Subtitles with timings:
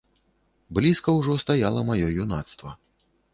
[0.77, 2.75] Блізка ўжо стаяла маё юнацтва.